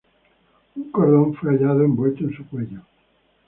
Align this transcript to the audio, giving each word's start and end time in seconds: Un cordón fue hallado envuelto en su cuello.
Un 0.77 0.89
cordón 0.91 1.35
fue 1.35 1.51
hallado 1.51 1.83
envuelto 1.83 2.23
en 2.23 2.33
su 2.35 2.43
cuello. 2.47 2.81